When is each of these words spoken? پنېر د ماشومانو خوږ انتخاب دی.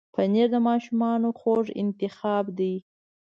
پنېر 0.13 0.47
د 0.53 0.55
ماشومانو 0.67 1.29
خوږ 1.39 1.65
انتخاب 1.81 2.45
دی. 2.59 2.75